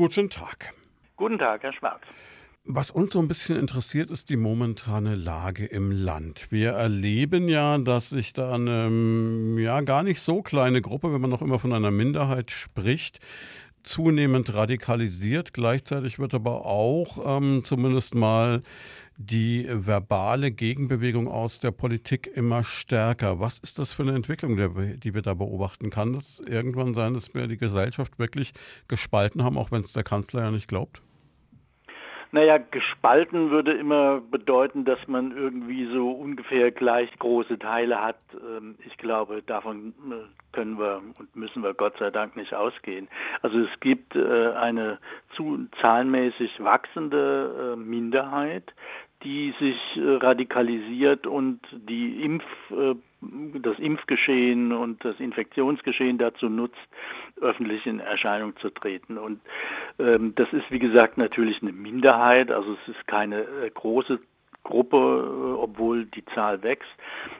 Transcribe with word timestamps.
Guten 0.00 0.30
Tag. 0.30 0.72
Guten 1.18 1.38
Tag, 1.38 1.62
Herr 1.62 1.74
Schwarz. 1.74 2.00
Was 2.64 2.90
uns 2.90 3.12
so 3.12 3.18
ein 3.20 3.28
bisschen 3.28 3.58
interessiert, 3.58 4.10
ist 4.10 4.30
die 4.30 4.38
momentane 4.38 5.14
Lage 5.14 5.66
im 5.66 5.92
Land. 5.92 6.50
Wir 6.50 6.70
erleben 6.70 7.48
ja, 7.48 7.76
dass 7.76 8.08
sich 8.08 8.32
da 8.32 8.54
eine 8.54 9.60
ja, 9.60 9.82
gar 9.82 10.02
nicht 10.02 10.22
so 10.22 10.40
kleine 10.40 10.80
Gruppe, 10.80 11.12
wenn 11.12 11.20
man 11.20 11.28
noch 11.28 11.42
immer 11.42 11.58
von 11.58 11.74
einer 11.74 11.90
Minderheit 11.90 12.50
spricht, 12.50 13.20
zunehmend 13.82 14.54
radikalisiert. 14.54 15.52
Gleichzeitig 15.52 16.18
wird 16.18 16.32
aber 16.32 16.64
auch 16.64 17.36
ähm, 17.36 17.62
zumindest 17.62 18.14
mal 18.14 18.62
die 19.22 19.66
verbale 19.68 20.50
Gegenbewegung 20.50 21.28
aus 21.28 21.60
der 21.60 21.72
Politik 21.72 22.26
immer 22.34 22.64
stärker. 22.64 23.38
Was 23.38 23.58
ist 23.58 23.78
das 23.78 23.92
für 23.92 24.02
eine 24.02 24.14
Entwicklung, 24.14 24.56
die 24.56 25.14
wir 25.14 25.20
da 25.20 25.34
beobachten? 25.34 25.90
Kann 25.90 26.14
das 26.14 26.40
irgendwann 26.40 26.94
sein, 26.94 27.12
dass 27.12 27.34
wir 27.34 27.46
die 27.46 27.58
Gesellschaft 27.58 28.18
wirklich 28.18 28.54
gespalten 28.88 29.44
haben, 29.44 29.58
auch 29.58 29.70
wenn 29.72 29.82
es 29.82 29.92
der 29.92 30.04
Kanzler 30.04 30.44
ja 30.44 30.50
nicht 30.50 30.68
glaubt? 30.68 31.02
Naja, 32.32 32.58
gespalten 32.58 33.50
würde 33.50 33.72
immer 33.72 34.20
bedeuten, 34.20 34.84
dass 34.84 35.00
man 35.08 35.36
irgendwie 35.36 35.86
so 35.92 36.12
ungefähr 36.12 36.70
gleich 36.70 37.10
große 37.18 37.58
Teile 37.58 38.00
hat. 38.00 38.20
Ähm, 38.34 38.76
ich 38.86 38.96
glaube, 38.98 39.42
davon 39.42 39.92
äh, 40.10 40.52
können 40.52 40.78
wir 40.78 41.02
und 41.18 41.34
müssen 41.34 41.64
wir 41.64 41.74
Gott 41.74 41.98
sei 41.98 42.10
Dank 42.10 42.36
nicht 42.36 42.54
ausgehen. 42.54 43.08
Also 43.42 43.58
es 43.58 43.80
gibt 43.80 44.14
äh, 44.14 44.52
eine 44.52 44.98
zu 45.34 45.66
zahlenmäßig 45.80 46.62
wachsende 46.62 47.74
äh, 47.74 47.76
Minderheit, 47.76 48.72
die 49.22 49.54
sich 49.60 49.76
radikalisiert 49.96 51.26
und 51.26 51.60
die 51.72 52.22
Impf 52.22 52.44
das 53.22 53.78
Impfgeschehen 53.78 54.72
und 54.72 55.04
das 55.04 55.18
Infektionsgeschehen 55.20 56.18
dazu 56.18 56.48
nutzt, 56.48 56.78
öffentlich 57.40 57.86
in 57.86 58.00
Erscheinung 58.00 58.56
zu 58.56 58.70
treten. 58.70 59.18
Und 59.18 59.40
ähm, 59.98 60.34
das 60.36 60.50
ist, 60.52 60.70
wie 60.70 60.78
gesagt, 60.78 61.18
natürlich 61.18 61.60
eine 61.60 61.72
Minderheit, 61.72 62.50
also 62.50 62.76
es 62.82 62.94
ist 62.94 63.06
keine 63.06 63.42
äh, 63.42 63.70
große 63.72 64.18
Gruppe, 64.62 64.96
äh, 64.96 65.60
obwohl 65.60 66.06
die 66.06 66.24
Zahl 66.34 66.62
wächst. 66.62 66.90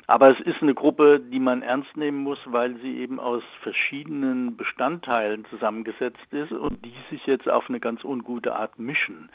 Aber 0.07 0.31
es 0.31 0.41
ist 0.41 0.63
eine 0.63 0.75
Gruppe, 0.75 1.21
die 1.21 1.41
man 1.41 1.62
ernst 1.62 1.97
nehmen 1.97 2.19
muss, 2.19 2.39
weil 2.47 2.77
sie 2.83 2.99
eben 2.99 3.21
aus 3.21 3.43
verschiedenen 3.62 4.57
Bestandteilen 4.57 5.45
zusammengesetzt 5.51 6.33
ist 6.33 6.53
und 6.53 6.85
die 6.85 6.95
sich 7.11 7.27
jetzt 7.27 7.49
auf 7.49 7.69
eine 7.69 7.81
ganz 7.81 8.05
ungute 8.05 8.55
Art 8.55 8.79
mischen. 8.79 9.31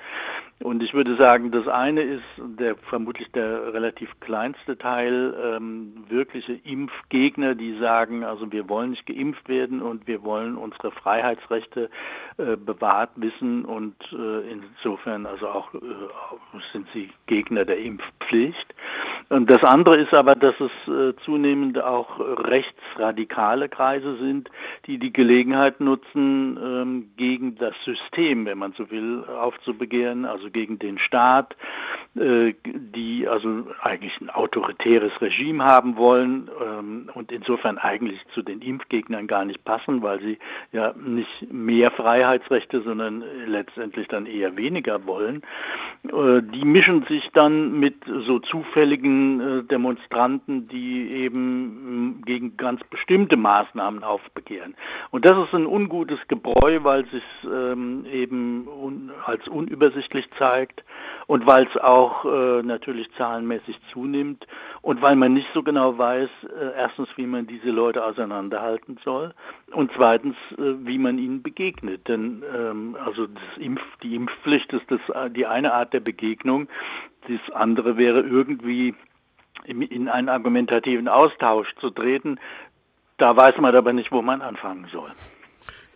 Und 0.61 0.81
ich 0.81 0.93
würde 0.93 1.15
sagen, 1.17 1.51
das 1.51 1.67
eine 1.67 2.01
ist 2.01 2.23
der 2.37 2.75
vermutlich 2.77 3.29
der 3.33 3.73
relativ 3.73 4.09
kleinste 4.21 4.77
Teil, 4.77 5.35
ähm, 5.43 6.05
wirkliche 6.07 6.53
Impfgegner, 6.53 7.55
die 7.55 7.77
sagen, 7.77 8.23
also 8.23 8.51
wir 8.51 8.69
wollen 8.69 8.91
nicht 8.91 9.05
geimpft 9.05 9.49
werden 9.49 9.81
und 9.81 10.07
wir 10.07 10.23
wollen 10.23 10.55
unsere 10.55 10.91
Freiheitsrechte 10.91 11.89
äh, 12.37 12.55
bewahrt 12.55 13.11
wissen 13.15 13.65
und 13.65 13.95
äh, 14.13 14.49
insofern 14.49 15.25
also 15.25 15.47
auch 15.49 15.73
äh, 15.73 15.79
sind 16.71 16.87
sie 16.93 17.09
Gegner 17.27 17.65
der 17.65 17.74
Impfpflicht. 17.77 18.73
Und 19.29 19.49
das 19.49 19.63
andere 19.63 19.97
ist 19.97 20.13
aber, 20.13 20.35
dass 20.35 20.53
es 20.59 20.71
äh, 20.87 21.15
zunehmend 21.25 21.81
auch 21.81 22.19
rechtsradikale 22.19 23.69
Kreise 23.69 24.17
sind, 24.17 24.51
die 24.85 24.99
die 24.99 25.11
Gelegenheit 25.11 25.79
nutzen, 25.79 26.59
ähm, 26.63 27.09
gegen 27.17 27.55
das 27.55 27.73
System, 27.83 28.45
wenn 28.45 28.59
man 28.59 28.73
so 28.73 28.91
will, 28.91 29.23
aufzubegehren, 29.25 30.25
also 30.25 30.51
gegen 30.51 30.77
den 30.77 30.99
Staat, 30.99 31.55
äh, 32.15 32.53
die 32.63 33.27
also 33.27 33.65
eigentlich 33.81 34.13
ein 34.21 34.29
autoritäres 34.29 35.11
Regime 35.19 35.63
haben 35.63 35.97
wollen 35.97 36.49
ähm, 36.63 37.09
und 37.15 37.31
insofern 37.31 37.79
eigentlich 37.79 38.19
zu 38.35 38.43
den 38.43 38.61
Impfgegnern 38.61 39.25
gar 39.25 39.43
nicht 39.43 39.63
passen, 39.65 40.03
weil 40.03 40.19
sie 40.19 40.37
ja 40.71 40.93
nicht 41.03 41.51
mehr 41.51 41.89
Freiheitsrechte, 41.89 42.81
sondern 42.81 43.23
letztendlich 43.47 44.07
dann 44.07 44.27
eher 44.27 44.55
weniger 44.55 45.07
wollen. 45.07 45.41
Äh, 46.03 46.43
die 46.43 46.63
mischen 46.63 47.03
sich 47.07 47.31
dann 47.33 47.79
mit 47.79 47.95
so 48.27 48.37
zufälligen 48.37 49.14
äh, 49.39 49.63
Demonstranten, 49.63 50.67
die 50.67 51.09
eben 51.11 52.21
gegen 52.25 52.57
ganz 52.57 52.81
bestimmte 52.89 53.37
Maßnahmen 53.37 54.03
aufbegehren. 54.03 54.75
Und 55.11 55.25
das 55.25 55.37
ist 55.45 55.53
ein 55.53 55.65
ungutes 55.65 56.19
Gebräu, 56.27 56.79
weil 56.83 57.03
es 57.03 57.11
sich 57.11 57.23
ähm, 57.45 58.05
eben 58.11 59.11
als 59.25 59.47
unübersichtlich 59.47 60.25
zeigt 60.37 60.83
und 61.27 61.47
weil 61.47 61.67
es 61.67 61.77
auch 61.81 62.25
äh, 62.25 62.63
natürlich 62.63 63.07
zahlenmäßig 63.17 63.79
zunimmt 63.91 64.45
und 64.81 65.01
weil 65.01 65.15
man 65.15 65.33
nicht 65.33 65.47
so 65.53 65.63
genau 65.63 65.97
weiß, 65.97 66.29
äh, 66.43 66.77
erstens, 66.77 67.09
wie 67.15 67.25
man 67.25 67.47
diese 67.47 67.69
Leute 67.69 68.03
auseinanderhalten 68.03 68.97
soll 69.03 69.33
und 69.71 69.91
zweitens, 69.95 70.35
wie 70.57 70.97
man 70.97 71.17
ihnen 71.17 71.41
begegnet. 71.41 72.07
Denn 72.07 72.43
ähm, 72.55 72.95
also 73.03 73.27
Impf, 73.57 73.81
die 74.03 74.15
Impfpflicht 74.15 74.71
ist 74.73 74.85
das, 74.89 74.99
die 75.31 75.45
eine 75.45 75.73
Art 75.73 75.93
der 75.93 75.99
Begegnung, 75.99 76.67
das 77.27 77.55
andere 77.55 77.97
wäre 77.97 78.21
irgendwie 78.21 78.95
in 79.65 80.09
einen 80.09 80.29
argumentativen 80.29 81.07
Austausch 81.07 81.73
zu 81.79 81.89
treten. 81.89 82.39
Da 83.17 83.35
weiß 83.35 83.57
man 83.57 83.75
aber 83.75 83.93
nicht, 83.93 84.11
wo 84.11 84.21
man 84.21 84.41
anfangen 84.41 84.87
soll. 84.91 85.11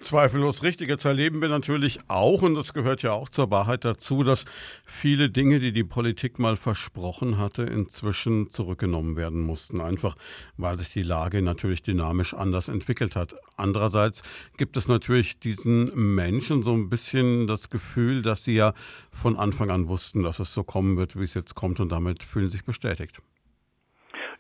Zweifellos 0.01 0.63
richtig. 0.63 0.87
Jetzt 0.87 1.05
erleben 1.05 1.41
wir 1.41 1.49
natürlich 1.49 1.99
auch, 2.07 2.41
und 2.41 2.55
das 2.55 2.73
gehört 2.73 3.01
ja 3.01 3.11
auch 3.11 3.27
zur 3.27 3.51
Wahrheit 3.51 3.83
dazu, 3.83 4.23
dass 4.23 4.45
viele 4.85 5.29
Dinge, 5.29 5.59
die 5.59 5.73
die 5.73 5.83
Politik 5.83 6.39
mal 6.39 6.55
versprochen 6.55 7.37
hatte, 7.37 7.63
inzwischen 7.63 8.49
zurückgenommen 8.49 9.17
werden 9.17 9.41
mussten. 9.41 9.81
Einfach, 9.81 10.15
weil 10.57 10.77
sich 10.77 10.93
die 10.93 11.03
Lage 11.03 11.41
natürlich 11.41 11.81
dynamisch 11.81 12.33
anders 12.33 12.69
entwickelt 12.69 13.15
hat. 13.15 13.35
Andererseits 13.57 14.23
gibt 14.57 14.77
es 14.77 14.87
natürlich 14.87 15.39
diesen 15.39 16.15
Menschen 16.15 16.63
so 16.63 16.73
ein 16.73 16.89
bisschen 16.89 17.45
das 17.45 17.69
Gefühl, 17.69 18.21
dass 18.21 18.45
sie 18.45 18.55
ja 18.55 18.73
von 19.11 19.35
Anfang 19.35 19.69
an 19.69 19.89
wussten, 19.89 20.23
dass 20.23 20.39
es 20.39 20.53
so 20.53 20.63
kommen 20.63 20.95
wird, 20.97 21.19
wie 21.19 21.23
es 21.23 21.33
jetzt 21.33 21.55
kommt, 21.55 21.79
und 21.79 21.91
damit 21.91 22.23
fühlen 22.23 22.49
sich 22.49 22.63
bestätigt. 22.63 23.21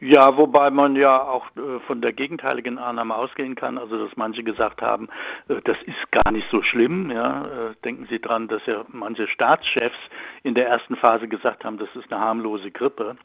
Ja, 0.01 0.37
wobei 0.37 0.69
man 0.69 0.95
ja 0.95 1.21
auch 1.21 1.47
äh, 1.57 1.79
von 1.85 2.01
der 2.01 2.13
gegenteiligen 2.13 2.77
Annahme 2.77 3.15
ausgehen 3.15 3.55
kann, 3.55 3.77
also 3.77 4.05
dass 4.05 4.15
manche 4.15 4.43
gesagt 4.43 4.81
haben, 4.81 5.09
äh, 5.49 5.55
das 5.65 5.77
ist 5.85 6.11
gar 6.11 6.31
nicht 6.31 6.47
so 6.49 6.61
schlimm. 6.61 7.11
Ja. 7.11 7.45
Äh, 7.45 7.75
denken 7.83 8.07
Sie 8.09 8.19
dran, 8.19 8.47
dass 8.47 8.65
ja 8.65 8.85
manche 8.87 9.27
Staatschefs 9.27 9.97
in 10.43 10.55
der 10.55 10.69
ersten 10.69 10.95
Phase 10.95 11.27
gesagt 11.27 11.65
haben, 11.65 11.77
das 11.77 11.89
ist 11.95 12.11
eine 12.11 12.21
harmlose 12.21 12.71
Grippe. 12.71 13.17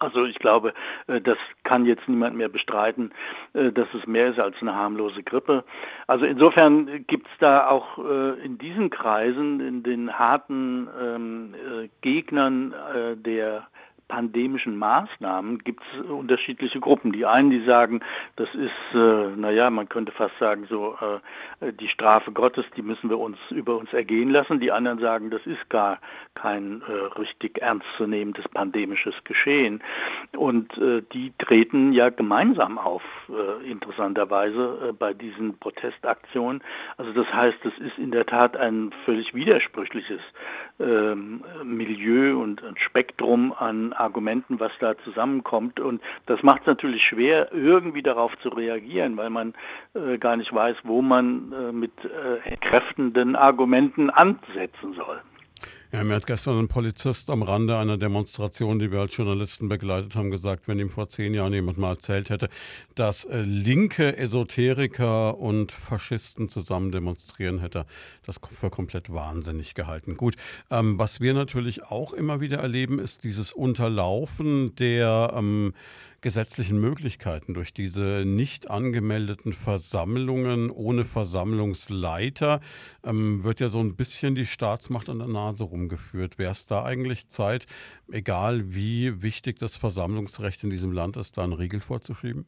Also 0.00 0.24
ich 0.24 0.40
glaube, 0.40 0.74
das 1.06 1.38
kann 1.62 1.86
jetzt 1.86 2.08
niemand 2.08 2.34
mehr 2.34 2.48
bestreiten, 2.48 3.12
dass 3.52 3.86
es 3.94 4.04
mehr 4.04 4.30
ist 4.30 4.40
als 4.40 4.56
eine 4.60 4.74
harmlose 4.74 5.22
Grippe. 5.22 5.62
Also 6.08 6.24
insofern 6.24 7.06
gibt 7.06 7.28
es 7.28 7.32
da 7.38 7.68
auch 7.68 7.98
in 8.42 8.58
diesen 8.58 8.90
Kreisen, 8.90 9.60
in 9.60 9.84
den 9.84 10.18
harten 10.18 10.88
ähm, 11.00 11.54
Gegnern 12.00 12.74
der 13.24 13.68
pandemischen 14.12 14.76
Maßnahmen 14.76 15.60
gibt 15.60 15.82
es 15.94 16.04
unterschiedliche 16.04 16.78
Gruppen. 16.80 17.12
Die 17.12 17.24
einen, 17.24 17.48
die 17.48 17.64
sagen, 17.64 18.00
das 18.36 18.48
ist, 18.54 18.94
äh, 18.94 19.28
naja, 19.36 19.70
man 19.70 19.88
könnte 19.88 20.12
fast 20.12 20.38
sagen, 20.38 20.66
so 20.68 20.98
äh, 21.60 21.72
die 21.72 21.88
Strafe 21.88 22.30
Gottes, 22.30 22.66
die 22.76 22.82
müssen 22.82 23.08
wir 23.08 23.18
uns 23.18 23.38
über 23.48 23.78
uns 23.78 23.90
ergehen 23.94 24.28
lassen. 24.28 24.60
Die 24.60 24.70
anderen 24.70 24.98
sagen, 24.98 25.30
das 25.30 25.40
ist 25.46 25.66
gar 25.70 25.98
kein 26.34 26.82
äh, 26.82 27.18
richtig 27.18 27.62
ernstzunehmendes 27.62 28.46
pandemisches 28.50 29.14
Geschehen. 29.24 29.82
Und 30.36 30.76
äh, 30.76 31.02
die 31.14 31.32
treten 31.38 31.94
ja 31.94 32.10
gemeinsam 32.10 32.76
auf, 32.76 33.02
äh, 33.30 33.70
interessanterweise, 33.70 34.90
äh, 34.90 34.92
bei 34.92 35.14
diesen 35.14 35.56
Protestaktionen. 35.58 36.62
Also 36.98 37.12
das 37.12 37.32
heißt, 37.32 37.56
das 37.64 37.72
ist 37.78 37.96
in 37.96 38.10
der 38.10 38.26
Tat 38.26 38.58
ein 38.58 38.90
völlig 39.06 39.32
widersprüchliches 39.32 40.20
ähm, 40.80 41.42
Milieu 41.64 42.38
und 42.38 42.62
ein 42.62 42.76
Spektrum 42.76 43.54
an 43.58 43.94
Argumenten, 44.02 44.60
was 44.60 44.72
da 44.80 44.96
zusammenkommt. 45.04 45.80
Und 45.80 46.02
das 46.26 46.42
macht 46.42 46.62
es 46.62 46.66
natürlich 46.66 47.02
schwer, 47.02 47.52
irgendwie 47.52 48.02
darauf 48.02 48.36
zu 48.38 48.48
reagieren, 48.50 49.16
weil 49.16 49.30
man 49.30 49.54
äh, 49.94 50.18
gar 50.18 50.36
nicht 50.36 50.52
weiß, 50.52 50.76
wo 50.84 51.02
man 51.02 51.52
äh, 51.52 51.72
mit 51.72 51.92
äh, 52.04 52.56
kräftenden 52.56 53.36
Argumenten 53.36 54.10
ansetzen 54.10 54.94
soll. 54.94 55.20
Ja, 55.94 56.02
mir 56.04 56.14
hat 56.14 56.24
gestern 56.24 56.58
ein 56.58 56.68
Polizist 56.68 57.28
am 57.28 57.42
Rande 57.42 57.76
einer 57.76 57.98
Demonstration, 57.98 58.78
die 58.78 58.90
wir 58.90 59.00
als 59.00 59.14
Journalisten 59.14 59.68
begleitet 59.68 60.16
haben, 60.16 60.30
gesagt, 60.30 60.66
wenn 60.66 60.78
ihm 60.78 60.88
vor 60.88 61.06
zehn 61.06 61.34
Jahren 61.34 61.52
jemand 61.52 61.76
mal 61.76 61.90
erzählt 61.90 62.30
hätte, 62.30 62.48
dass 62.94 63.26
äh, 63.26 63.42
linke 63.42 64.16
Esoteriker 64.16 65.36
und 65.36 65.70
Faschisten 65.70 66.48
zusammen 66.48 66.92
demonstrieren, 66.92 67.58
hätte 67.58 67.80
er 67.80 67.86
das 68.24 68.40
für 68.58 68.70
komplett 68.70 69.12
wahnsinnig 69.12 69.74
gehalten. 69.74 70.16
Gut, 70.16 70.36
ähm, 70.70 70.98
was 70.98 71.20
wir 71.20 71.34
natürlich 71.34 71.82
auch 71.82 72.14
immer 72.14 72.40
wieder 72.40 72.60
erleben, 72.60 72.98
ist 72.98 73.22
dieses 73.24 73.52
Unterlaufen 73.52 74.74
der 74.76 75.34
ähm, 75.36 75.74
gesetzlichen 76.22 76.80
Möglichkeiten 76.80 77.52
durch 77.52 77.74
diese 77.74 78.22
nicht 78.24 78.70
angemeldeten 78.70 79.52
Versammlungen 79.52 80.70
ohne 80.70 81.04
Versammlungsleiter 81.04 82.60
ähm, 83.04 83.44
wird 83.44 83.60
ja 83.60 83.68
so 83.68 83.80
ein 83.80 83.96
bisschen 83.96 84.34
die 84.34 84.46
Staatsmacht 84.46 85.08
an 85.08 85.18
der 85.18 85.28
Nase 85.28 85.64
rumgeführt. 85.64 86.38
Wäre 86.38 86.52
es 86.52 86.66
da 86.66 86.84
eigentlich 86.84 87.28
Zeit, 87.28 87.66
egal 88.10 88.72
wie 88.74 89.20
wichtig 89.20 89.58
das 89.58 89.76
Versammlungsrecht 89.76 90.64
in 90.64 90.70
diesem 90.70 90.92
Land 90.92 91.16
ist, 91.16 91.36
da 91.36 91.44
einen 91.44 91.52
Riegel 91.52 91.80
vorzuschieben? 91.80 92.46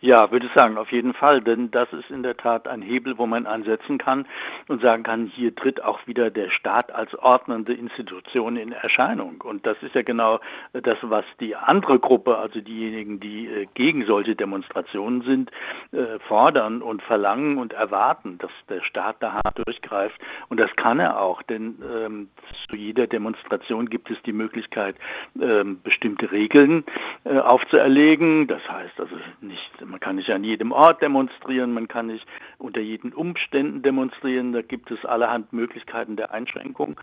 Ja, 0.00 0.30
würde 0.30 0.46
ich 0.46 0.52
sagen, 0.52 0.78
auf 0.78 0.92
jeden 0.92 1.12
Fall, 1.12 1.40
denn 1.40 1.72
das 1.72 1.92
ist 1.92 2.08
in 2.08 2.22
der 2.22 2.36
Tat 2.36 2.68
ein 2.68 2.82
Hebel, 2.82 3.18
wo 3.18 3.26
man 3.26 3.46
ansetzen 3.46 3.98
kann 3.98 4.26
und 4.68 4.80
sagen 4.80 5.02
kann, 5.02 5.26
hier 5.26 5.52
tritt 5.52 5.82
auch 5.82 6.06
wieder 6.06 6.30
der 6.30 6.50
Staat 6.50 6.92
als 6.92 7.12
ordnende 7.16 7.74
Institution 7.74 8.56
in 8.56 8.70
Erscheinung. 8.70 9.40
Und 9.40 9.66
das 9.66 9.76
ist 9.82 9.96
ja 9.96 10.02
genau 10.02 10.38
das, 10.72 10.98
was 11.02 11.24
die 11.40 11.56
andere 11.56 11.98
Gruppe, 11.98 12.38
also 12.38 12.60
diejenigen, 12.60 13.18
die 13.18 13.48
äh, 13.48 13.66
gegen 13.74 14.06
solche 14.06 14.36
Demonstrationen 14.36 15.22
sind, 15.22 15.50
äh, 15.90 16.20
fordern 16.28 16.80
und 16.80 17.02
verlangen 17.02 17.58
und 17.58 17.72
erwarten, 17.72 18.38
dass 18.38 18.52
der 18.68 18.82
Staat 18.84 19.16
da 19.18 19.32
hart 19.32 19.66
durchgreift. 19.66 20.20
Und 20.48 20.60
das 20.60 20.70
kann 20.76 21.00
er 21.00 21.20
auch, 21.20 21.42
denn 21.42 21.82
ähm, 21.92 22.28
zu 22.70 22.76
jeder 22.76 23.08
Demonstration 23.08 23.90
gibt 23.90 24.12
es 24.12 24.22
die 24.22 24.32
Möglichkeit, 24.32 24.94
ähm, 25.40 25.80
bestimmte 25.82 26.30
Regeln 26.30 26.84
äh, 27.24 27.38
aufzuerlegen. 27.38 28.46
Das 28.46 28.62
heißt 28.68 29.00
also 29.00 29.16
nicht 29.40 29.87
man 29.88 30.00
kann 30.00 30.16
nicht 30.16 30.30
an 30.30 30.44
jedem 30.44 30.72
Ort 30.72 31.02
demonstrieren, 31.02 31.72
man 31.72 31.88
kann 31.88 32.08
nicht 32.08 32.26
unter 32.58 32.80
jeden 32.80 33.12
Umständen 33.12 33.82
demonstrieren. 33.82 34.52
Da 34.52 34.62
gibt 34.62 34.90
es 34.90 35.04
allerhand 35.04 35.52
Möglichkeiten 35.52 36.16
der 36.16 36.32
Einschränkung. 36.32 37.00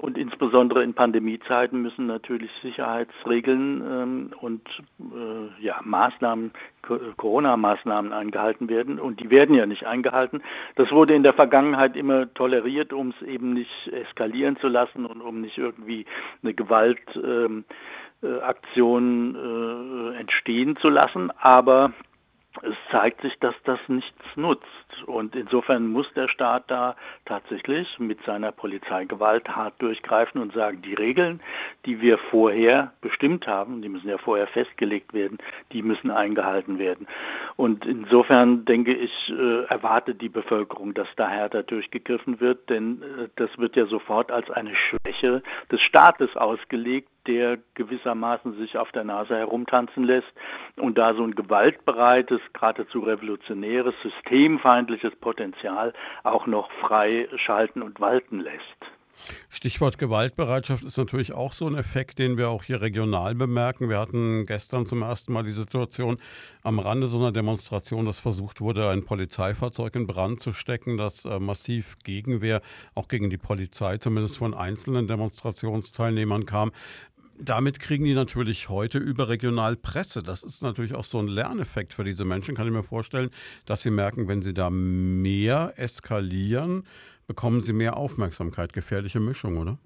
Und 0.00 0.18
insbesondere 0.18 0.82
in 0.82 0.94
Pandemiezeiten 0.94 1.80
müssen 1.80 2.06
natürlich 2.06 2.50
Sicherheitsregeln 2.62 3.82
ähm, 3.88 4.30
und 4.40 4.68
äh, 5.00 5.62
ja, 5.62 5.80
Maßnahmen, 5.82 6.52
Corona-Maßnahmen 7.16 8.12
eingehalten 8.12 8.68
werden. 8.68 9.00
Und 9.00 9.20
die 9.20 9.30
werden 9.30 9.54
ja 9.54 9.66
nicht 9.66 9.86
eingehalten. 9.86 10.42
Das 10.76 10.90
wurde 10.92 11.14
in 11.14 11.22
der 11.22 11.32
Vergangenheit 11.32 11.96
immer 11.96 12.32
toleriert, 12.34 12.92
um 12.92 13.14
es 13.18 13.26
eben 13.26 13.54
nicht 13.54 13.88
eskalieren 13.88 14.56
zu 14.58 14.68
lassen 14.68 15.06
und 15.06 15.22
um 15.22 15.40
nicht 15.40 15.56
irgendwie 15.58 16.04
eine 16.42 16.52
Gewaltaktion 16.54 17.64
ähm, 19.34 20.12
äh, 20.12 20.16
entstehen 20.20 20.76
zu 20.76 20.88
lassen. 20.88 21.32
Aber 21.38 21.92
es 22.62 22.74
zeigt 22.90 23.22
sich, 23.22 23.38
dass 23.40 23.54
das 23.64 23.78
nichts 23.88 24.24
nutzt. 24.36 24.64
Und 25.06 25.36
insofern 25.36 25.88
muss 25.88 26.06
der 26.14 26.28
Staat 26.28 26.64
da 26.70 26.96
tatsächlich 27.24 27.98
mit 27.98 28.22
seiner 28.24 28.52
Polizeigewalt 28.52 29.48
hart 29.48 29.74
durchgreifen 29.78 30.40
und 30.40 30.52
sagen, 30.52 30.82
die 30.82 30.94
Regeln, 30.94 31.40
die 31.84 32.00
wir 32.00 32.18
vorher 32.18 32.92
bestimmt 33.00 33.46
haben, 33.46 33.82
die 33.82 33.88
müssen 33.88 34.08
ja 34.08 34.18
vorher 34.18 34.46
festgelegt 34.46 35.12
werden, 35.12 35.38
die 35.72 35.82
müssen 35.82 36.10
eingehalten 36.10 36.78
werden. 36.78 37.06
Und 37.56 37.84
insofern 37.84 38.64
denke 38.64 38.94
ich, 38.94 39.12
äh, 39.30 39.64
erwartet 39.64 40.20
die 40.20 40.28
Bevölkerung, 40.28 40.94
dass 40.94 41.08
da 41.16 41.28
härter 41.28 41.62
durchgegriffen 41.62 42.40
wird, 42.40 42.68
denn 42.70 43.02
äh, 43.02 43.28
das 43.36 43.50
wird 43.58 43.76
ja 43.76 43.86
sofort 43.86 44.30
als 44.30 44.50
eine 44.50 44.74
Schwäche 44.74 45.42
des 45.70 45.82
Staates 45.82 46.36
ausgelegt, 46.36 47.08
der 47.26 47.58
gewissermaßen 47.74 48.56
sich 48.58 48.76
auf 48.78 48.92
der 48.92 49.04
Nase 49.04 49.36
herumtanzen 49.36 50.04
lässt 50.04 50.32
und 50.76 50.98
da 50.98 51.14
so 51.14 51.24
ein 51.24 51.34
gewaltbereites, 51.34 52.40
geradezu 52.52 53.00
revolutionäres, 53.00 53.94
systemfeindliches 54.02 55.14
Potenzial 55.16 55.92
auch 56.24 56.46
noch 56.46 56.70
frei 56.80 57.28
schalten 57.36 57.82
und 57.82 58.00
walten 58.00 58.40
lässt. 58.40 58.86
Stichwort 59.48 59.98
Gewaltbereitschaft 59.98 60.84
ist 60.84 60.98
natürlich 60.98 61.34
auch 61.34 61.52
so 61.52 61.66
ein 61.66 61.74
Effekt, 61.74 62.18
den 62.18 62.36
wir 62.36 62.50
auch 62.50 62.62
hier 62.62 62.80
regional 62.80 63.34
bemerken. 63.34 63.88
Wir 63.88 63.98
hatten 63.98 64.44
gestern 64.46 64.86
zum 64.86 65.02
ersten 65.02 65.32
Mal 65.32 65.42
die 65.42 65.52
Situation 65.52 66.18
am 66.62 66.78
Rande 66.78 67.06
so 67.06 67.18
einer 67.18 67.32
Demonstration, 67.32 68.04
dass 68.04 68.20
versucht 68.20 68.60
wurde, 68.60 68.90
ein 68.90 69.04
Polizeifahrzeug 69.04 69.96
in 69.96 70.06
Brand 70.06 70.40
zu 70.40 70.52
stecken, 70.52 70.96
das 70.96 71.24
äh, 71.24 71.38
massiv 71.38 71.96
Gegenwehr 72.04 72.60
auch 72.94 73.08
gegen 73.08 73.30
die 73.30 73.38
Polizei, 73.38 73.98
zumindest 73.98 74.36
von 74.36 74.54
einzelnen 74.54 75.06
Demonstrationsteilnehmern 75.06 76.46
kam 76.46 76.70
damit 77.38 77.80
kriegen 77.80 78.04
die 78.04 78.14
natürlich 78.14 78.68
heute 78.68 78.98
überregional 78.98 79.76
Presse. 79.76 80.22
Das 80.22 80.42
ist 80.42 80.62
natürlich 80.62 80.94
auch 80.94 81.04
so 81.04 81.18
ein 81.18 81.28
Lerneffekt 81.28 81.94
für 81.94 82.04
diese 82.04 82.24
Menschen, 82.24 82.54
kann 82.54 82.66
ich 82.66 82.72
mir 82.72 82.82
vorstellen, 82.82 83.30
dass 83.64 83.82
sie 83.82 83.90
merken, 83.90 84.28
wenn 84.28 84.42
sie 84.42 84.54
da 84.54 84.70
mehr 84.70 85.74
eskalieren, 85.76 86.84
bekommen 87.26 87.60
sie 87.60 87.72
mehr 87.72 87.96
Aufmerksamkeit. 87.96 88.72
Gefährliche 88.72 89.20
Mischung, 89.20 89.58
oder? 89.58 89.78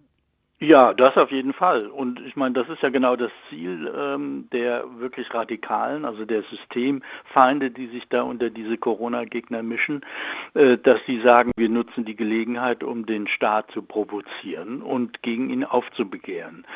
Ja, 0.63 0.93
das 0.93 1.17
auf 1.17 1.31
jeden 1.31 1.55
Fall. 1.55 1.87
Und 1.87 2.21
ich 2.21 2.37
meine, 2.37 2.53
das 2.53 2.69
ist 2.69 2.83
ja 2.83 2.91
genau 2.91 3.17
das 3.17 3.31
Ziel 3.49 3.91
ähm, 3.97 4.47
der 4.53 4.85
wirklich 4.99 5.33
Radikalen, 5.33 6.05
also 6.05 6.27
der 6.27 6.43
Systemfeinde, 6.43 7.71
die 7.71 7.87
sich 7.87 8.07
da 8.11 8.25
unter 8.25 8.51
diese 8.51 8.77
Corona-Gegner 8.77 9.63
mischen, 9.63 10.05
äh, 10.53 10.77
dass 10.77 11.01
sie 11.07 11.23
sagen, 11.23 11.53
wir 11.57 11.71
nutzen 11.71 12.05
die 12.05 12.15
Gelegenheit, 12.15 12.85
um 12.85 13.07
den 13.07 13.27
Staat 13.27 13.71
zu 13.71 13.81
provozieren 13.81 14.83
und 14.83 15.23
gegen 15.23 15.49
ihn 15.49 15.65
aufzubegehren. 15.65 16.67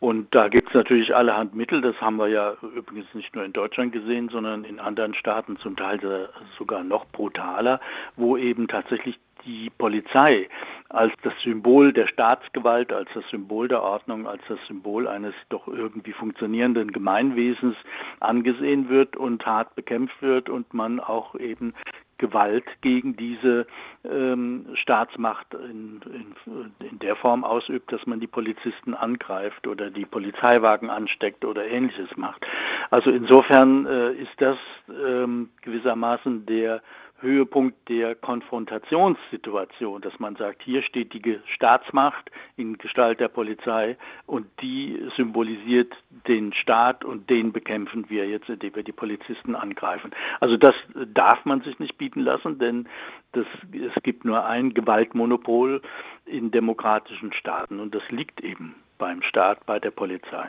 Und 0.00 0.34
da 0.34 0.48
gibt 0.48 0.68
es 0.68 0.74
natürlich 0.74 1.14
allerhand 1.14 1.54
Mittel, 1.54 1.82
das 1.82 2.00
haben 2.00 2.16
wir 2.16 2.28
ja 2.28 2.54
übrigens 2.74 3.12
nicht 3.12 3.34
nur 3.34 3.44
in 3.44 3.52
Deutschland 3.52 3.92
gesehen, 3.92 4.30
sondern 4.30 4.64
in 4.64 4.80
anderen 4.80 5.12
Staaten 5.12 5.58
zum 5.58 5.76
Teil 5.76 6.30
sogar 6.58 6.82
noch 6.82 7.04
brutaler, 7.08 7.78
wo 8.16 8.38
eben 8.38 8.68
tatsächlich 8.68 9.18
die 9.46 9.70
Polizei 9.78 10.48
als 10.88 11.12
das 11.22 11.32
Symbol 11.42 11.92
der 11.92 12.06
Staatsgewalt, 12.06 12.92
als 12.92 13.08
das 13.14 13.24
Symbol 13.30 13.68
der 13.68 13.82
Ordnung, 13.82 14.28
als 14.28 14.42
das 14.48 14.58
Symbol 14.68 15.08
eines 15.08 15.34
doch 15.48 15.66
irgendwie 15.66 16.12
funktionierenden 16.12 16.92
Gemeinwesens 16.92 17.76
angesehen 18.20 18.88
wird 18.88 19.16
und 19.16 19.44
hart 19.44 19.74
bekämpft 19.74 20.22
wird 20.22 20.48
und 20.48 20.72
man 20.72 21.00
auch 21.00 21.34
eben 21.34 21.74
Gewalt 22.18 22.64
gegen 22.80 23.16
diese 23.16 23.66
ähm, 24.04 24.66
Staatsmacht 24.74 25.52
in, 25.52 26.00
in, 26.06 26.88
in, 26.88 26.98
der 27.00 27.16
Form 27.16 27.42
ausübt, 27.42 27.92
dass 27.92 28.06
man 28.06 28.20
die 28.20 28.28
Polizisten 28.28 28.94
angreift 28.94 29.66
oder 29.66 29.90
die 29.90 30.06
Polizeiwagen 30.06 30.90
ansteckt 30.90 31.44
oder 31.44 31.66
ähnliches 31.66 32.16
macht. 32.16 32.46
Also 32.90 33.10
insofern 33.10 33.86
äh, 33.86 34.12
ist 34.12 34.32
das 34.38 34.56
ähm, 34.88 35.50
gewissermaßen 35.62 36.46
der 36.46 36.82
Höhepunkt 37.24 37.88
der 37.88 38.14
Konfrontationssituation, 38.14 40.00
dass 40.00 40.18
man 40.20 40.36
sagt, 40.36 40.62
hier 40.62 40.82
steht 40.82 41.12
die 41.12 41.40
Staatsmacht 41.52 42.30
in 42.56 42.78
Gestalt 42.78 43.18
der 43.18 43.28
Polizei 43.28 43.96
und 44.26 44.46
die 44.60 45.02
symbolisiert 45.16 45.92
den 46.28 46.52
Staat 46.52 47.04
und 47.04 47.28
den 47.28 47.52
bekämpfen 47.52 48.08
wir 48.08 48.28
jetzt, 48.28 48.48
indem 48.48 48.76
wir 48.76 48.84
die 48.84 48.92
Polizisten 48.92 49.56
angreifen. 49.56 50.12
Also 50.40 50.56
das 50.56 50.74
darf 51.12 51.44
man 51.44 51.62
sich 51.62 51.78
nicht 51.78 51.98
bieten 51.98 52.20
lassen, 52.20 52.58
denn 52.58 52.88
das, 53.32 53.46
es 53.72 54.02
gibt 54.02 54.24
nur 54.24 54.44
ein 54.46 54.72
Gewaltmonopol 54.72 55.82
in 56.26 56.50
demokratischen 56.50 57.32
Staaten 57.32 57.80
und 57.80 57.94
das 57.94 58.08
liegt 58.10 58.40
eben 58.42 58.76
beim 58.98 59.22
Staat, 59.22 59.66
bei 59.66 59.80
der 59.80 59.90
Polizei. 59.90 60.48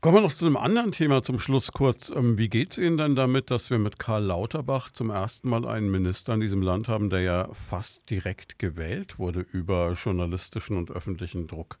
Kommen 0.00 0.18
wir 0.18 0.20
noch 0.20 0.32
zu 0.32 0.46
einem 0.46 0.56
anderen 0.56 0.92
Thema 0.92 1.22
zum 1.22 1.40
Schluss 1.40 1.72
kurz. 1.72 2.14
Ähm, 2.16 2.38
wie 2.38 2.48
geht 2.48 2.70
es 2.70 2.78
Ihnen 2.78 2.98
denn 2.98 3.16
damit, 3.16 3.50
dass 3.50 3.68
wir 3.72 3.78
mit 3.78 3.98
Karl 3.98 4.22
Lauterbach 4.22 4.90
zum 4.90 5.10
ersten 5.10 5.50
Mal 5.50 5.66
einen 5.66 5.90
Minister 5.90 6.34
in 6.34 6.40
diesem 6.40 6.62
Land 6.62 6.86
haben, 6.86 7.10
der 7.10 7.22
ja 7.22 7.48
fast 7.68 8.08
direkt 8.08 8.60
gewählt 8.60 9.18
wurde 9.18 9.40
über 9.40 9.94
journalistischen 9.94 10.76
und 10.76 10.92
öffentlichen 10.92 11.48
Druck? 11.48 11.78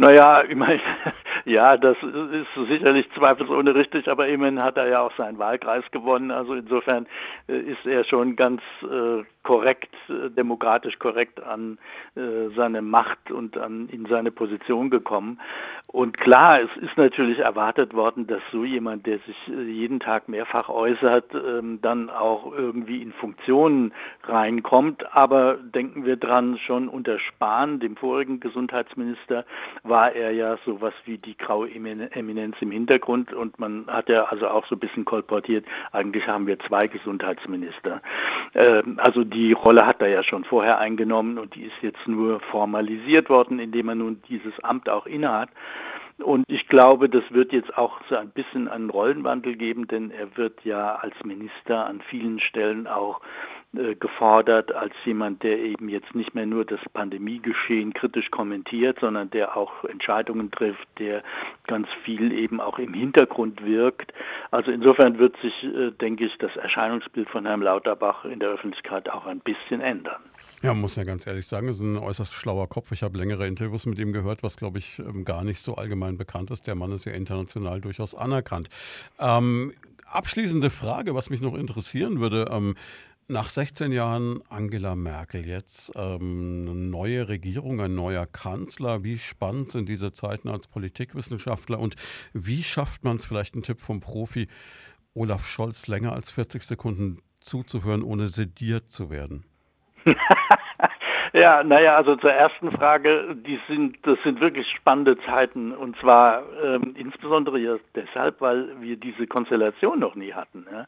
Naja, 0.00 0.42
ich 0.48 0.56
meine, 0.56 0.80
ja, 1.44 1.76
das 1.76 1.98
ist 2.02 2.68
sicherlich 2.70 3.06
zweifelsohne 3.14 3.74
richtig, 3.74 4.08
aber 4.08 4.28
immerhin 4.28 4.62
hat 4.62 4.78
er 4.78 4.88
ja 4.88 5.00
auch 5.02 5.14
seinen 5.18 5.38
Wahlkreis 5.38 5.84
gewonnen. 5.90 6.30
Also 6.30 6.54
insofern 6.54 7.06
äh, 7.46 7.58
ist 7.58 7.84
er 7.84 8.04
schon 8.04 8.34
ganz 8.34 8.62
äh, 8.82 9.22
korrekt, 9.42 9.94
äh, 10.08 10.30
demokratisch 10.30 10.98
korrekt 10.98 11.42
an 11.42 11.76
äh, 12.16 12.48
seine 12.56 12.80
Macht 12.80 13.30
und 13.30 13.58
an 13.58 13.90
in 13.90 14.06
seine 14.06 14.30
Position 14.30 14.88
gekommen. 14.88 15.38
Und 15.92 16.18
klar, 16.18 16.60
es 16.60 16.70
ist 16.80 16.96
natürlich 16.96 17.40
erwartet 17.40 17.94
worden, 17.94 18.28
dass 18.28 18.40
so 18.52 18.64
jemand, 18.64 19.06
der 19.06 19.18
sich 19.18 19.36
äh, 19.48 19.62
jeden 19.62 19.98
Tag 19.98 20.28
mehrfach 20.28 20.68
äußert, 20.68 21.34
ähm, 21.34 21.80
dann 21.82 22.10
auch 22.10 22.52
irgendwie 22.52 23.02
in 23.02 23.12
Funktionen 23.12 23.92
reinkommt. 24.22 25.04
Aber 25.16 25.54
denken 25.54 26.04
wir 26.04 26.14
dran, 26.14 26.58
schon 26.58 26.88
unter 26.88 27.18
Spahn, 27.18 27.80
dem 27.80 27.96
vorigen 27.96 28.38
Gesundheitsminister, 28.38 29.44
war 29.82 30.12
er 30.12 30.30
ja 30.30 30.58
sowas 30.64 30.94
wie 31.06 31.18
die 31.18 31.36
graue 31.36 31.68
Eminenz 31.68 32.56
im 32.60 32.70
Hintergrund 32.70 33.32
und 33.32 33.58
man 33.58 33.86
hat 33.88 34.08
ja 34.08 34.24
also 34.26 34.46
auch 34.46 34.66
so 34.66 34.76
ein 34.76 34.80
bisschen 34.80 35.04
kolportiert, 35.04 35.64
eigentlich 35.90 36.24
haben 36.28 36.46
wir 36.46 36.58
zwei 36.60 36.86
Gesundheitsminister. 36.86 38.00
Ähm, 38.54 39.00
also 39.02 39.24
die 39.24 39.52
Rolle 39.54 39.84
hat 39.86 40.00
er 40.00 40.08
ja 40.08 40.22
schon 40.22 40.44
vorher 40.44 40.78
eingenommen 40.78 41.36
und 41.36 41.56
die 41.56 41.64
ist 41.64 41.82
jetzt 41.82 42.06
nur 42.06 42.38
formalisiert 42.38 43.28
worden, 43.28 43.58
indem 43.58 43.88
er 43.88 43.96
nun 43.96 44.22
dieses 44.28 44.58
Amt 44.62 44.88
auch 44.88 45.06
innehat. 45.06 45.48
Und 46.22 46.44
ich 46.48 46.68
glaube, 46.68 47.08
das 47.08 47.24
wird 47.30 47.52
jetzt 47.52 47.76
auch 47.76 48.00
so 48.08 48.16
ein 48.16 48.30
bisschen 48.30 48.68
einen 48.68 48.90
Rollenwandel 48.90 49.56
geben, 49.56 49.88
denn 49.88 50.10
er 50.10 50.36
wird 50.36 50.64
ja 50.64 50.96
als 50.96 51.14
Minister 51.24 51.86
an 51.86 52.00
vielen 52.08 52.40
Stellen 52.40 52.86
auch 52.86 53.20
äh, 53.76 53.94
gefordert 53.94 54.72
als 54.72 54.92
jemand, 55.04 55.44
der 55.44 55.58
eben 55.58 55.88
jetzt 55.88 56.14
nicht 56.14 56.34
mehr 56.34 56.46
nur 56.46 56.64
das 56.64 56.80
Pandemiegeschehen 56.92 57.94
kritisch 57.94 58.30
kommentiert, 58.30 58.98
sondern 59.00 59.30
der 59.30 59.56
auch 59.56 59.84
Entscheidungen 59.84 60.50
trifft, 60.50 60.88
der 60.98 61.22
ganz 61.68 61.86
viel 62.04 62.32
eben 62.32 62.60
auch 62.60 62.78
im 62.80 62.94
Hintergrund 62.94 63.64
wirkt. 63.64 64.12
Also 64.50 64.72
insofern 64.72 65.18
wird 65.18 65.36
sich, 65.36 65.62
äh, 65.62 65.92
denke 65.92 66.24
ich, 66.26 66.36
das 66.38 66.54
Erscheinungsbild 66.56 67.30
von 67.30 67.46
Herrn 67.46 67.62
Lauterbach 67.62 68.24
in 68.24 68.40
der 68.40 68.48
Öffentlichkeit 68.48 69.08
auch 69.08 69.26
ein 69.26 69.38
bisschen 69.38 69.80
ändern. 69.80 70.20
Ja, 70.62 70.74
muss 70.74 70.96
ja 70.96 71.04
ganz 71.04 71.26
ehrlich 71.26 71.46
sagen, 71.46 71.68
ist 71.68 71.80
ein 71.80 71.96
äußerst 71.96 72.34
schlauer 72.34 72.68
Kopf. 72.68 72.92
Ich 72.92 73.02
habe 73.02 73.16
längere 73.16 73.46
Interviews 73.46 73.86
mit 73.86 73.98
ihm 73.98 74.12
gehört, 74.12 74.42
was, 74.42 74.58
glaube 74.58 74.78
ich, 74.78 74.98
ähm, 74.98 75.24
gar 75.24 75.42
nicht 75.42 75.60
so 75.62 75.76
allgemein 75.76 76.18
bekannt 76.18 76.50
ist. 76.50 76.66
Der 76.66 76.74
Mann 76.74 76.92
ist 76.92 77.06
ja 77.06 77.12
international 77.12 77.80
durchaus 77.80 78.14
anerkannt. 78.14 78.68
Ähm, 79.18 79.72
abschließende 80.04 80.68
Frage, 80.68 81.14
was 81.14 81.30
mich 81.30 81.40
noch 81.40 81.54
interessieren 81.54 82.20
würde. 82.20 82.50
Ähm, 82.50 82.74
nach 83.26 83.48
16 83.48 83.90
Jahren 83.92 84.42
Angela 84.50 84.96
Merkel 84.96 85.46
jetzt, 85.46 85.92
ähm, 85.94 86.66
eine 86.68 86.74
neue 86.74 87.28
Regierung, 87.30 87.80
ein 87.80 87.94
neuer 87.94 88.26
Kanzler. 88.26 89.02
Wie 89.02 89.18
spannend 89.18 89.70
sind 89.70 89.88
diese 89.88 90.12
Zeiten 90.12 90.48
als 90.48 90.66
Politikwissenschaftler 90.66 91.78
und 91.78 91.94
wie 92.34 92.62
schafft 92.62 93.02
man 93.02 93.16
es, 93.16 93.24
vielleicht 93.24 93.54
ein 93.54 93.62
Tipp 93.62 93.80
vom 93.80 94.00
Profi, 94.00 94.46
Olaf 95.14 95.48
Scholz 95.48 95.86
länger 95.86 96.12
als 96.12 96.30
40 96.30 96.64
Sekunden 96.64 97.22
zuzuhören, 97.40 98.02
ohne 98.02 98.26
sediert 98.26 98.90
zu 98.90 99.08
werden? 99.08 99.44
Ja, 101.32 101.62
naja, 101.62 101.96
also 101.96 102.16
zur 102.16 102.32
ersten 102.32 102.72
Frage, 102.72 103.36
die 103.36 103.60
sind, 103.68 103.98
das 104.02 104.18
sind 104.24 104.40
wirklich 104.40 104.68
spannende 104.68 105.16
Zeiten 105.20 105.72
und 105.72 105.96
zwar 105.98 106.42
ähm, 106.62 106.94
insbesondere 106.96 107.58
ja 107.58 107.76
deshalb, 107.94 108.40
weil 108.40 108.68
wir 108.80 108.96
diese 108.96 109.28
Konstellation 109.28 110.00
noch 110.00 110.16
nie 110.16 110.32
hatten. 110.32 110.66
Ja. 110.72 110.86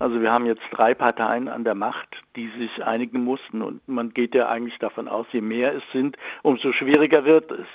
Also 0.00 0.20
wir 0.20 0.32
haben 0.32 0.46
jetzt 0.46 0.62
drei 0.72 0.94
Parteien 0.94 1.48
an 1.48 1.62
der 1.62 1.76
Macht, 1.76 2.08
die 2.36 2.50
sich 2.58 2.84
einigen 2.84 3.24
mussten 3.24 3.62
und 3.62 3.86
man 3.88 4.12
geht 4.12 4.34
ja 4.34 4.48
eigentlich 4.48 4.78
davon 4.78 5.08
aus, 5.08 5.26
je 5.32 5.40
mehr 5.40 5.74
es 5.74 5.82
sind, 5.92 6.16
umso 6.42 6.72
schwieriger 6.72 7.24
wird 7.24 7.50
es. 7.50 7.66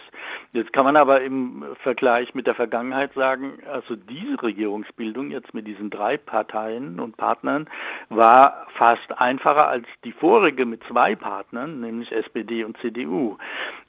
Jetzt 0.51 0.73
kann 0.73 0.85
man 0.85 0.95
aber 0.95 1.21
im 1.21 1.63
Vergleich 1.83 2.33
mit 2.33 2.47
der 2.47 2.55
Vergangenheit 2.55 3.13
sagen, 3.13 3.59
also 3.71 3.95
diese 3.95 4.41
Regierungsbildung 4.41 5.31
jetzt 5.31 5.53
mit 5.53 5.67
diesen 5.67 5.89
drei 5.89 6.17
Parteien 6.17 6.99
und 6.99 7.17
Partnern 7.17 7.69
war 8.09 8.67
fast 8.75 9.19
einfacher 9.19 9.67
als 9.67 9.85
die 10.03 10.11
vorige 10.11 10.65
mit 10.65 10.83
zwei 10.85 11.15
Partnern, 11.15 11.81
nämlich 11.81 12.11
SPD 12.11 12.63
und 12.63 12.77
CDU. 12.79 13.37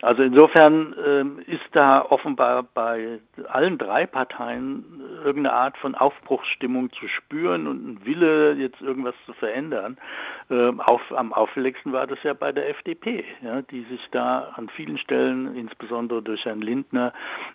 Also 0.02 0.22
insofern 0.22 0.94
äh, 0.94 1.52
ist 1.52 1.64
da 1.72 2.04
offenbar 2.08 2.62
bei 2.62 3.20
allen 3.48 3.78
drei 3.78 4.06
Parteien 4.06 4.84
irgendeine 5.20 5.54
Art 5.54 5.76
von 5.78 5.94
Aufbruchsstimmung 5.94 6.90
zu 6.92 7.08
spüren 7.08 7.66
und 7.66 7.86
ein 7.86 8.04
Wille, 8.04 8.54
jetzt 8.54 8.80
irgendwas 8.80 9.14
zu 9.26 9.32
verändern. 9.34 9.98
Äh, 10.50 10.72
auf, 10.78 11.00
am 11.12 11.32
auffälligsten 11.32 11.92
war 11.92 12.06
das 12.06 12.22
ja 12.22 12.34
bei 12.34 12.52
der 12.52 12.68
FDP, 12.70 13.24
ja, 13.42 13.62
die 13.62 13.82
sich 13.84 14.00
da 14.10 14.52
an 14.56 14.68
vielen 14.68 14.98
Stellen, 14.98 15.54
insbesondere 15.56 16.22
durch 16.22 16.44
Herrn 16.44 16.60
Lindner, 16.60 17.12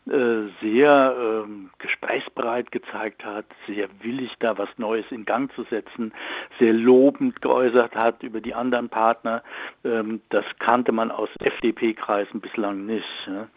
äh, 0.08 0.48
sehr 0.62 1.16
ähm, 1.20 1.70
gesprächsbereit 1.80 2.72
gezeigt 2.72 3.26
hat, 3.26 3.46
sehr 3.68 3.90
willig 4.02 4.32
da 4.40 4.58
was 4.58 4.70
Neues 4.78 5.06
in 5.12 5.26
Gang 5.26 5.52
zu 5.54 5.64
setzen, 5.64 6.14
sehr 6.60 6.74
lobend 6.74 7.42
geäußert 7.42 7.96
hat 7.96 8.24
über 8.24 8.42
die 8.42 8.54
anderen 8.54 8.90
Partner. 8.90 9.44
Ähm, 9.84 10.22
das 10.30 10.46
kannte 10.60 10.92
man 10.92 11.12
aus 11.12 11.30
FDP-Kreisen 11.40 12.42
bislang 12.42 12.86
nicht. 12.86 13.06
Ja. 13.28 13.48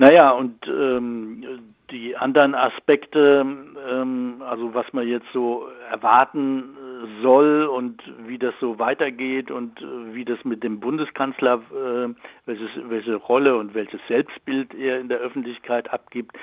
Naja, 0.00 0.30
und 0.30 0.66
ähm, 0.66 1.74
die 1.90 2.16
anderen 2.16 2.54
Aspekte, 2.54 3.44
ähm, 3.86 4.36
also 4.40 4.72
was 4.72 4.90
man 4.94 5.06
jetzt 5.06 5.26
so 5.34 5.68
erwarten 5.90 6.74
soll 7.20 7.64
und 7.64 8.02
wie 8.26 8.38
das 8.38 8.54
so 8.60 8.78
weitergeht 8.78 9.50
und 9.50 9.78
äh, 9.82 10.14
wie 10.14 10.24
das 10.24 10.42
mit 10.42 10.62
dem 10.64 10.80
Bundeskanzler, 10.80 11.60
äh, 11.70 12.08
welches, 12.46 12.70
welche 12.88 13.16
Rolle 13.16 13.58
und 13.58 13.74
welches 13.74 14.00
Selbstbild 14.08 14.72
er 14.72 15.00
in 15.00 15.10
der 15.10 15.18
Öffentlichkeit 15.18 15.92
abgibt. 15.92 16.34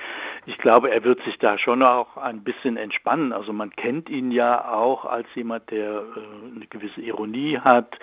Ich 0.46 0.58
glaube, 0.58 0.92
er 0.92 1.02
wird 1.02 1.20
sich 1.24 1.36
da 1.38 1.58
schon 1.58 1.82
auch 1.82 2.16
ein 2.16 2.44
bisschen 2.44 2.76
entspannen. 2.76 3.32
Also 3.32 3.52
man 3.52 3.70
kennt 3.70 4.08
ihn 4.08 4.30
ja 4.30 4.72
auch 4.72 5.04
als 5.04 5.26
jemand, 5.34 5.68
der 5.72 5.94
äh, 5.94 6.54
eine 6.54 6.66
gewisse 6.68 7.00
Ironie 7.00 7.58
hat, 7.58 7.98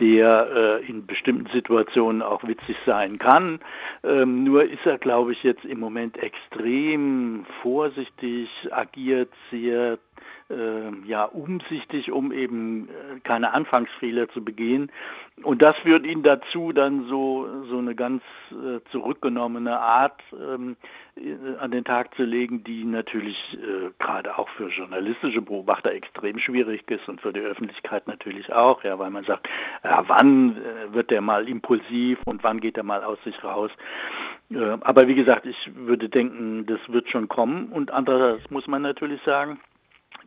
der 0.00 0.80
äh, 0.82 0.86
in 0.86 1.06
bestimmten 1.06 1.50
Situationen 1.52 2.22
auch 2.22 2.42
witzig 2.44 2.76
sein 2.84 3.18
kann. 3.18 3.60
Ähm, 4.02 4.44
nur 4.44 4.64
ist 4.64 4.84
er, 4.84 4.98
glaube 4.98 5.32
ich, 5.32 5.42
jetzt 5.42 5.64
im 5.64 5.80
Moment 5.80 6.16
extrem 6.18 7.46
vorsichtig, 7.62 8.48
agiert 8.70 9.30
sehr 9.50 9.98
ja 11.06 11.24
umsichtig, 11.24 12.12
um 12.12 12.30
eben 12.32 12.88
äh, 12.88 13.20
keine 13.20 13.52
Anfangsfehler 13.54 14.28
zu 14.28 14.44
begehen. 14.44 14.92
Und 15.42 15.62
das 15.62 15.76
führt 15.78 16.06
ihn 16.06 16.22
dazu, 16.22 16.72
dann 16.72 17.06
so, 17.08 17.48
so 17.68 17.78
eine 17.78 17.94
ganz 17.94 18.22
äh, 18.50 18.80
zurückgenommene 18.90 19.78
Art 19.78 20.20
ähm, 20.32 20.76
äh, 21.16 21.58
an 21.58 21.70
den 21.70 21.84
Tag 21.84 22.14
zu 22.14 22.24
legen, 22.24 22.62
die 22.62 22.84
natürlich 22.84 23.36
äh, 23.54 23.90
gerade 23.98 24.38
auch 24.38 24.48
für 24.50 24.68
journalistische 24.68 25.42
Beobachter 25.42 25.92
extrem 25.92 26.38
schwierig 26.38 26.88
ist 26.90 27.08
und 27.08 27.20
für 27.20 27.32
die 27.32 27.40
Öffentlichkeit 27.40 28.06
natürlich 28.06 28.52
auch, 28.52 28.84
ja, 28.84 28.98
weil 28.98 29.10
man 29.10 29.24
sagt, 29.24 29.48
ja, 29.82 30.04
wann 30.06 30.56
wird 30.92 31.10
der 31.10 31.20
mal 31.20 31.48
impulsiv 31.48 32.18
und 32.26 32.44
wann 32.44 32.60
geht 32.60 32.76
er 32.76 32.84
mal 32.84 33.02
aus 33.02 33.18
sich 33.24 33.42
raus. 33.42 33.70
Äh, 34.50 34.78
aber 34.80 35.08
wie 35.08 35.14
gesagt, 35.14 35.46
ich 35.46 35.70
würde 35.74 36.08
denken, 36.08 36.66
das 36.66 36.80
wird 36.88 37.08
schon 37.08 37.28
kommen. 37.28 37.68
Und 37.68 37.90
andererseits 37.90 38.50
muss 38.50 38.66
man 38.66 38.82
natürlich 38.82 39.20
sagen, 39.22 39.58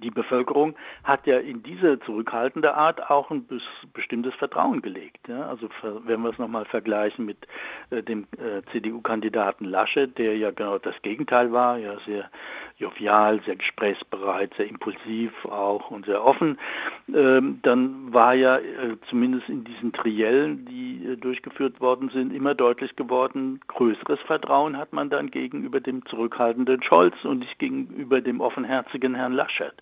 die 0.03 0.11
Bevölkerung 0.11 0.75
hat 1.03 1.25
ja 1.25 1.39
in 1.39 1.63
diese 1.63 1.99
zurückhaltende 2.01 2.75
Art 2.75 3.09
auch 3.09 3.31
ein 3.31 3.47
bestimmtes 3.93 4.33
Vertrauen 4.35 4.81
gelegt. 4.81 5.29
Also 5.29 5.69
wenn 6.05 6.21
wir 6.21 6.29
es 6.29 6.37
nochmal 6.37 6.65
vergleichen 6.65 7.25
mit 7.25 7.47
äh, 7.89 8.03
dem 8.03 8.27
äh, 8.37 8.61
CDU-Kandidaten 8.71 9.65
Laschet, 9.65 10.17
der 10.17 10.37
ja 10.37 10.51
genau 10.51 10.77
das 10.77 10.95
Gegenteil 11.01 11.51
war, 11.51 11.77
ja 11.77 11.97
sehr 12.05 12.29
jovial, 12.77 13.41
sehr 13.45 13.55
gesprächsbereit, 13.55 14.53
sehr 14.55 14.67
impulsiv 14.67 15.31
auch 15.45 15.89
und 15.89 16.05
sehr 16.05 16.23
offen, 16.23 16.59
ähm, 17.13 17.59
dann 17.63 18.13
war 18.13 18.35
ja 18.35 18.57
äh, 18.57 18.97
zumindest 19.09 19.49
in 19.49 19.63
diesen 19.63 19.93
Triellen, 19.93 20.65
die 20.65 21.03
äh, 21.05 21.15
durchgeführt 21.17 21.81
worden 21.81 22.09
sind, 22.09 22.33
immer 22.33 22.53
deutlich 22.53 22.95
geworden, 22.95 23.59
größeres 23.67 24.19
Vertrauen 24.21 24.77
hat 24.77 24.93
man 24.93 25.09
dann 25.09 25.31
gegenüber 25.31 25.79
dem 25.79 26.05
zurückhaltenden 26.05 26.83
Scholz 26.83 27.15
und 27.23 27.39
nicht 27.39 27.57
gegenüber 27.57 28.21
dem 28.21 28.41
offenherzigen 28.41 29.15
Herrn 29.15 29.33
Laschet. 29.33 29.73